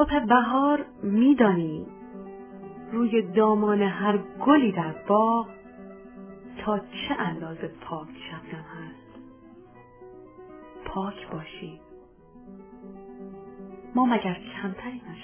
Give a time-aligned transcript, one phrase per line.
[0.00, 1.86] صبح بهار می‌دانیم
[2.92, 5.48] روی دامان هر گلی در باغ
[6.64, 9.20] تا چه اندازه پاک شبنم هست.
[10.84, 11.80] پاک باشی.
[13.94, 15.16] ما مگر کمتریم از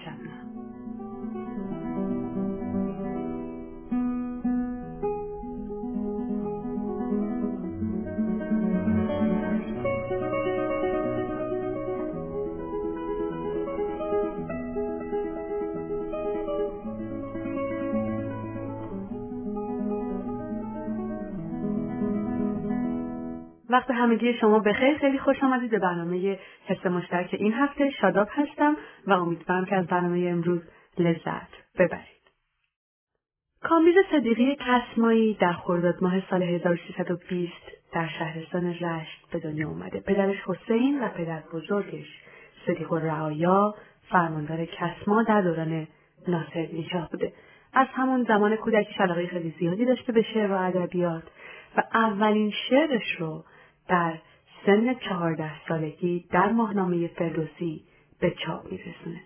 [23.76, 28.76] وقت همگی شما بخیر خیلی خوش آمدید به برنامه حس مشترک این هفته شاداب هستم
[29.06, 30.60] و امیدوارم که از برنامه امروز
[30.98, 32.06] لذت ببرید.
[33.62, 37.52] کامیز صدیقی کسمایی در خرداد ماه سال 1320
[37.92, 40.00] در شهرستان رشت به دنیا اومده.
[40.00, 42.22] پدرش حسین و پدر بزرگش
[42.66, 43.74] صدیق رعایا
[44.10, 45.86] فرماندار کسما در دوران
[46.28, 47.32] ناصر شاه بوده.
[47.72, 51.24] از همون زمان کودکی علاقه خیلی زیادی داشته به شعر و ادبیات
[51.76, 53.44] و اولین شعرش رو
[53.88, 54.18] در
[54.66, 57.84] سن چهارده سالگی در ماهنامه فردوسی
[58.20, 59.20] به چاپ میرسونه.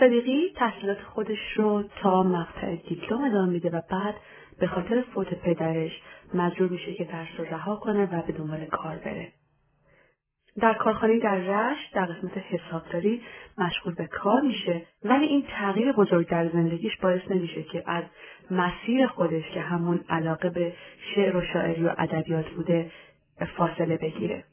[0.00, 4.14] صدیقی تحصیلات خودش رو تا مقطع دیپلم ادامه میده و بعد
[4.60, 5.92] به خاطر فوت پدرش
[6.34, 9.32] مجبور میشه که درس رو رها کنه و به دنبال کار بره.
[10.60, 13.22] در کارخانه در رشت در قسمت حسابداری
[13.58, 18.04] مشغول به کار میشه ولی این تغییر بزرگ در زندگیش باعث نمیشه که از
[18.50, 20.72] مسیر خودش که همون علاقه به
[21.14, 22.90] شعر و شاعری و ادبیات بوده
[23.56, 24.44] فاصله بگیره.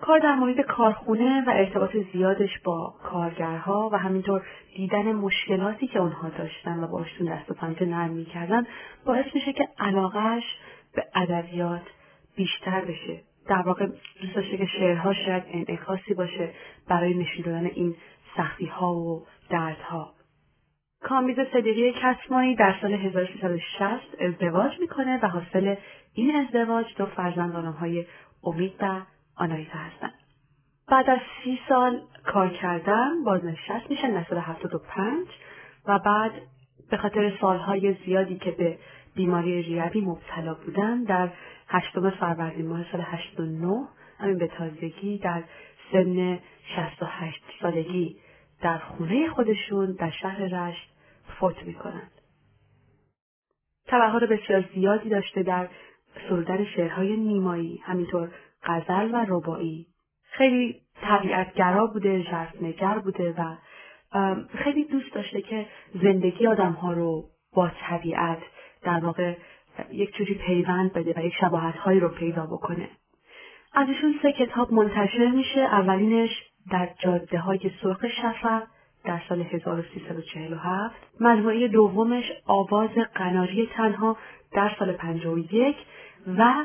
[0.00, 4.42] کار در محیط کارخونه و ارتباط زیادش با کارگرها و همینطور
[4.76, 8.66] دیدن مشکلاتی که اونها داشتن و باشتون دست و پنجه نرم می‌کردن
[9.04, 10.44] باعث میشه که علاقهش
[10.94, 11.82] به ادبیات
[12.36, 13.86] بیشتر بشه در واقع
[14.20, 16.50] دوست داشته که شعرها شاید انعکاسی باشه
[16.88, 17.94] برای نشون دادن این
[18.36, 20.12] سختی ها و دردها
[21.02, 25.74] کامیز صدیقی کسمایی در سال 1360 ازدواج می‌کنه و حاصل
[26.14, 28.06] این ازدواج دو فرزند های
[28.44, 29.00] امید و
[29.36, 30.14] آنایتا هستند.
[30.88, 35.26] بعد از سی سال کار کردن بازنشست میشن در سال 75
[35.86, 36.32] و بعد
[36.90, 38.78] به خاطر سالهای زیادی که به
[39.14, 41.28] بیماری ریوی مبتلا بودن در
[41.68, 43.88] هشتم فروردین ماه سال 89
[44.18, 45.42] همین به تازگی در
[45.92, 46.38] سن
[46.76, 48.16] 68 سالگی
[48.62, 50.90] در خونه خودشون در شهر رشت
[51.38, 52.10] فوت می‌کنند.
[53.86, 55.68] تبهر بسیار زیادی داشته در
[56.28, 58.30] سرودن شعرهای نیمایی همینطور
[58.62, 59.86] غزل و ربایی
[60.22, 63.56] خیلی طبیعتگرا بوده ژرفنگر بوده و
[64.54, 65.66] خیلی دوست داشته که
[66.02, 68.38] زندگی آدمها رو با طبیعت
[68.82, 69.36] در واقع
[69.90, 72.88] یک جوری پیوند بده و یک شباهت هایی رو پیدا بکنه.
[73.74, 78.62] از ایشون سه کتاب منتشر میشه اولینش در جاده های سرخ شفق
[79.04, 84.16] در سال 1347 مجموعه دومش آواز قناری تنها
[84.52, 85.76] در سال 51
[86.38, 86.64] و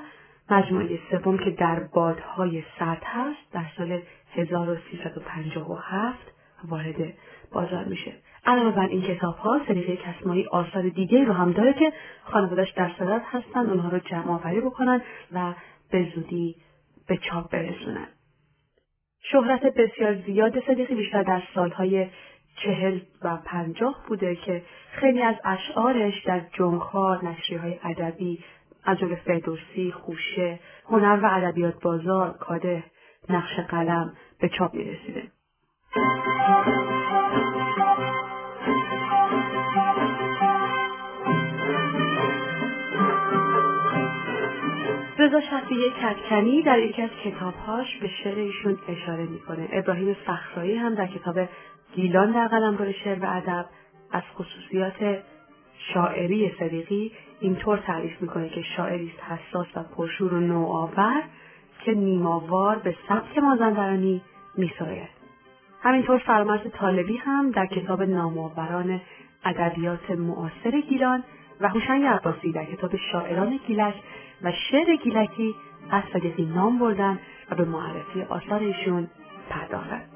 [0.49, 4.01] مجموعه سوم که در بادهای سرد هست در سال
[4.35, 6.19] 1357
[6.63, 7.13] وارد
[7.51, 8.13] بازار میشه.
[8.45, 12.91] علاوه بر این کتاب ها سلیقه کسمایی آثار دیگه رو هم داره که خانوادش در
[12.99, 15.01] صدت هستن اونها رو جمع آوری بکنن
[15.31, 15.53] و
[15.91, 16.55] به زودی
[17.07, 18.07] به چاپ برسونن.
[19.31, 22.07] شهرت بسیار زیاد صدیقی بیشتر در سالهای
[22.55, 28.43] چهل و پنجاه بوده که خیلی از اشعارش در جنگها نشریه های ادبی
[28.83, 30.59] از جمله فردوسی خوشه
[30.89, 32.83] هنر و ادبیات بازار کاده
[33.29, 35.23] نقش قلم به چاپ می‌رسیده.
[45.35, 49.67] رضا شفیعی کتکنی در یکی از کتابهاش به شعر ایشون اشاره می‌کنه.
[49.71, 51.39] ابراهیم فخرایی هم در کتاب
[51.95, 53.65] گیلان در قلمرو شعر و ادب
[54.11, 55.23] از خصوصیات
[55.93, 61.23] شاعری صدیقی اینطور تعریف می‌کنه که شاعری است حساس و پرشور و نوآور
[61.85, 64.21] که نیماوار به سبک مازندرانی
[64.57, 65.09] میساید.
[65.81, 69.01] همینطور فرامرز طالبی هم در کتاب نامآوران
[69.45, 71.23] ادبیات معاصر گیلان
[71.61, 73.93] و هوشنگ عباسی در کتاب شاعران گیلک
[74.41, 75.55] و شعر گیلکی
[75.91, 77.19] از صدیقی نام بردن
[77.51, 79.07] و به معرفی آثار ایشون
[79.49, 80.14] پرداختند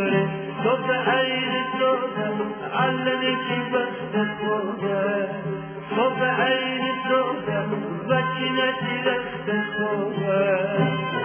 [0.00, 0.28] الدهر
[0.64, 5.28] صوت عين السودة علمك بختك موجة
[5.96, 7.66] صوت عين السودة
[8.08, 11.19] بكنت لختك موجة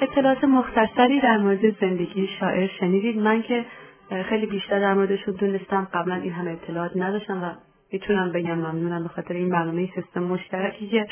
[0.00, 3.18] اطلاعات مختصری در مورد زندگی شاعر شنیدید.
[3.18, 3.64] من که
[4.28, 5.88] خیلی بیشتر در موردشون دونستم.
[5.94, 7.50] قبلا این همه اطلاعات نداشتم و
[7.92, 11.06] می‌تونم بگم ممنونم به خاطر این برنامه سیستم مشترکی که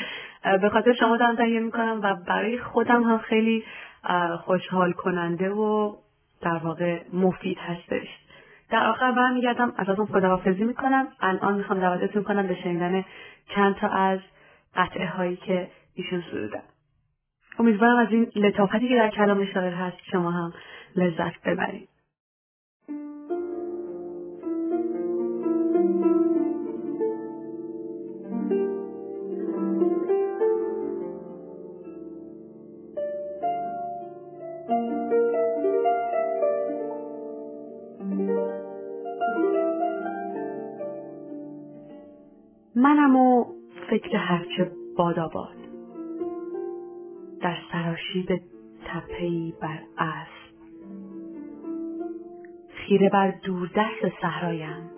[0.61, 3.63] به خاطر شما دارم تهیه می‌کنم و برای خودم هم خیلی
[4.39, 5.95] خوشحال کننده و
[6.41, 8.07] در واقع مفید هستش.
[8.73, 11.07] در آخر برمیگردم ازتون خداحافظی می‌کنم.
[11.19, 13.05] الان می‌خوام دعوتتون کنم به شنیدن
[13.55, 14.19] چند تا از
[14.75, 16.63] قطعه هایی که ایشون سرودن
[17.59, 20.53] امیدوارم از این لطافتی که در کلام شاعر هست شما هم
[20.95, 21.89] لذت ببرید.
[42.83, 43.45] منم و
[43.89, 45.55] فکر هرچه باداباد
[47.41, 48.41] در سراشیب
[48.85, 50.53] تپهای بر اسب.
[52.69, 54.89] خیره بر دوردست صحرایم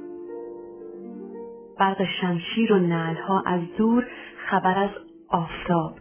[1.79, 4.07] برق شمشیر و نلها از دور
[4.49, 4.89] خبر از
[5.29, 5.93] آفتاب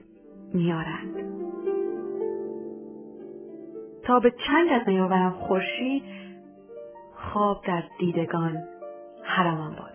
[0.54, 1.16] میارند
[4.02, 6.02] تا به چند نیاورم خورشید
[7.14, 8.58] خواب در دیدگان
[9.24, 9.93] حرمم باد.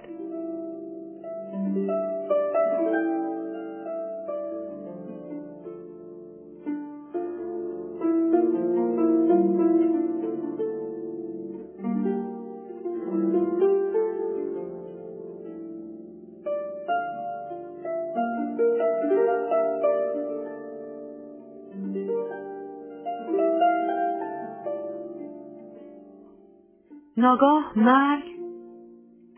[27.20, 28.24] ناگاه مرگ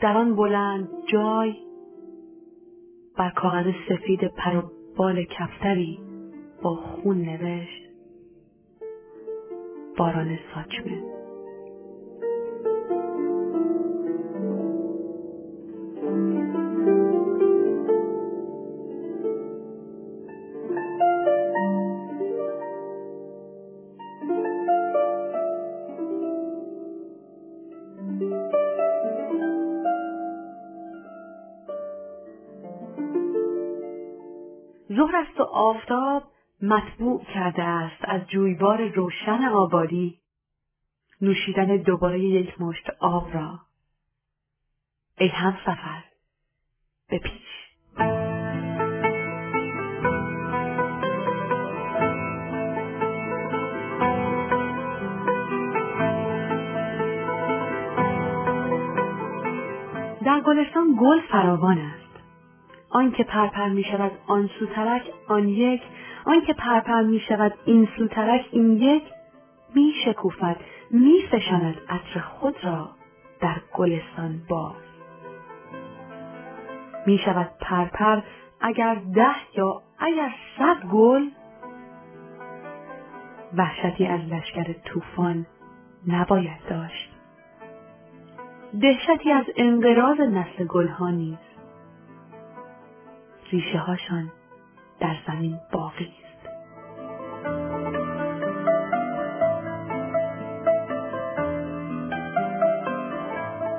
[0.02, 1.54] در آن بلند جای
[3.18, 6.00] بر کاغذ سفید پر و بال کفتری
[6.64, 7.84] با خون نوشت.
[9.98, 11.21] باران ساچمه.
[35.62, 36.24] آفتاب
[36.62, 40.20] مطبوع کرده است از جویبار روشن آبادی.
[41.22, 43.60] نوشیدن دوباره یک مشت آب را.
[45.18, 46.04] ای هم سفر
[47.10, 47.42] به پیش.
[60.26, 62.01] در گلستان گل فراوان است.
[63.02, 65.82] آن که پرپر می شود آن سوترک آن یک.
[66.26, 69.04] آن که پرپر می شود این سوترک این یک.
[69.76, 70.58] می شکوفد
[70.92, 72.90] می فشاند عطر خود را
[73.40, 74.76] در گلستان باز.
[77.06, 78.22] می شود پرپر
[78.62, 81.26] اگر ده یا اگر صد گل.
[83.58, 85.46] وحشتی از لشکر طوفان
[86.08, 87.12] نباید داشت.
[88.82, 91.51] دهشتی از انقراض نسل گلها نیست
[93.52, 94.32] ریشه هاشان
[95.00, 96.50] در زمین باقی است.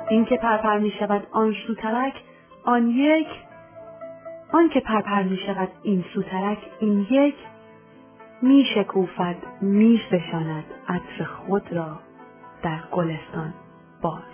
[0.09, 2.13] این که پرپر می شود آن سوترک
[2.63, 3.27] آن یک.
[4.51, 7.35] آن که پرپر می شود این سوترک این یک.
[8.41, 11.99] می شکوفد می فشاند عطر خود را
[12.63, 13.53] در گلستان
[14.01, 14.32] باز.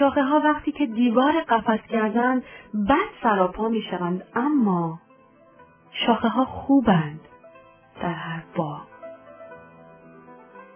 [0.00, 2.42] شاخه ها وقتی که دیوار قفس کردند
[2.88, 5.00] بد سراپا می شوند اما
[6.06, 7.20] شاخه ها خوبند
[8.02, 8.86] در هر باغ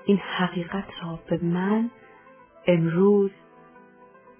[0.04, 1.90] این حقیقت را به من
[2.66, 3.30] امروز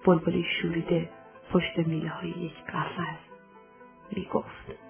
[0.07, 1.11] بلبلی شوریده
[1.53, 3.19] پشت میله های یک قفس
[4.13, 4.84] می گفت.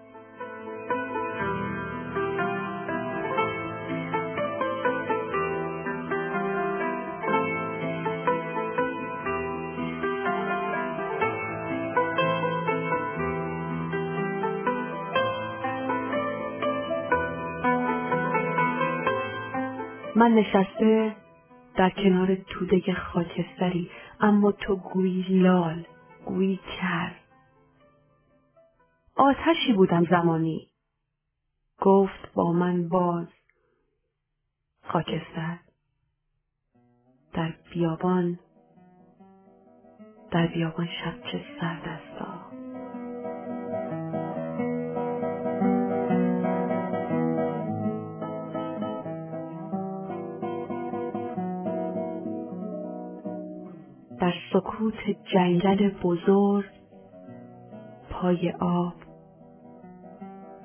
[20.17, 21.17] من نشسته
[21.77, 23.91] در کنار توده خاکستری
[24.21, 25.85] اما تو گویی لال
[26.27, 27.13] گویی کر
[29.17, 30.69] آتشی بودم زمانی.
[31.81, 33.27] گفت با من باز
[34.83, 35.59] خاکستر.
[37.33, 38.39] در بیابان
[40.31, 42.44] در بیابان شب چه سرد است
[54.85, 56.71] سکوت جنگل بزرگ
[58.11, 58.93] پای آب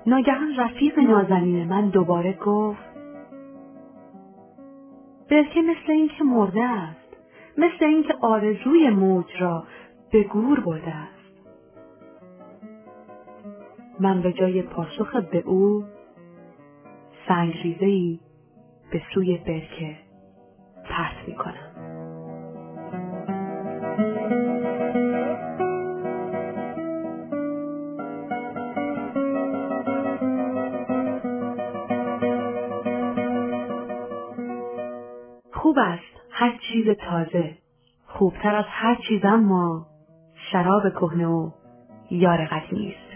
[0.06, 2.90] ناگهان رفیق نازنین من دوباره گفت
[5.32, 7.18] برکه مثل اینکه مرده است
[7.58, 9.64] مثل اینکه آرزوی موج را
[10.12, 11.50] به گور برده است
[14.00, 15.84] من به جای پاسخ به او
[17.28, 18.20] سنگریزهای
[18.92, 19.98] به سوی برکه
[20.84, 21.69] پرت می کنم.
[36.40, 37.58] هر چیز تازه
[38.08, 39.86] خوبتر از هر چیز اما
[40.52, 41.52] شراب کهنه و
[42.12, 43.09] یار قدیمی است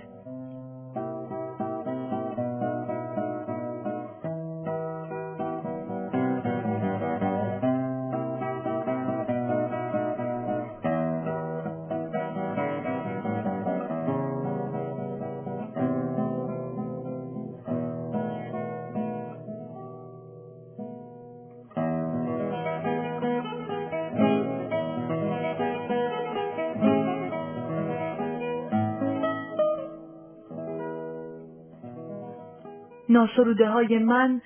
[33.13, 34.41] ناسروده های من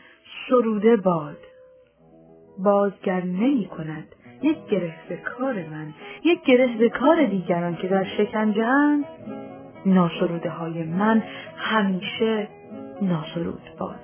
[0.50, 1.38] سروده باد.
[2.58, 4.08] بازگر نمی کند
[4.42, 4.94] یک گره
[5.26, 5.94] کار من
[6.24, 8.66] یک گره کار دیگران که در شکنجه
[9.86, 11.24] ناسروده های من
[11.58, 12.48] همیشه
[13.02, 14.00] ناسرود باد.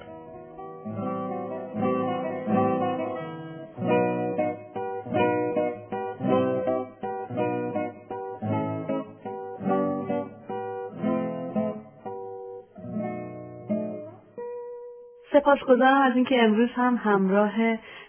[15.44, 17.52] سپاسگزارم از اینکه امروز هم همراه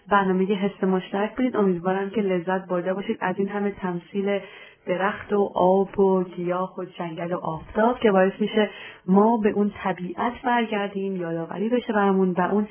[0.09, 1.57] برنامه حس مشترک بودید.
[1.57, 3.17] امیدوارم که لذت برده باشید.
[3.21, 4.39] از این همه تمثیل
[4.87, 8.69] درخت و آب و گیاه و جنگل و آفتاب که باعث میشه
[9.07, 12.67] ما به اون طبیعت برگردیم یادآوری بشه برامون و اون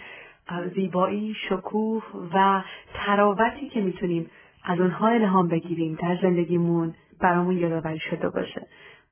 [0.75, 2.03] زیبایی شکوه
[2.35, 2.63] و
[2.95, 4.31] تراوتی که می‌تونیم
[4.65, 8.67] از اونها الهام بگیریم در زندگیمون برامون یادآوری شده باشه.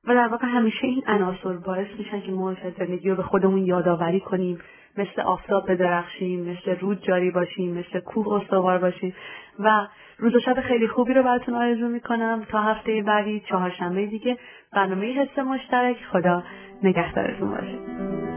[0.07, 4.19] و در واقع همیشه این عناصر باعث میشن که ما زندگی رو به خودمون یادآوری
[4.19, 4.59] کنیم.
[4.97, 9.15] مثل آفتاب بدرخشیم مثل رود جاری باشیم مثل کوه استوار باشیم.
[9.59, 12.45] و روز و شب خیلی خوبی رو براتون آرزو می‌کنم.
[12.49, 14.37] تا هفته بعدی چهارشنبه دیگه
[14.73, 15.97] برنامه حس مشترک.
[16.11, 16.43] خدا
[16.83, 18.32] نگهدارتون باشه.